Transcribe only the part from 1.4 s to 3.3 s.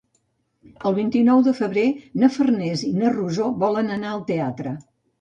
de febrer na Farners i na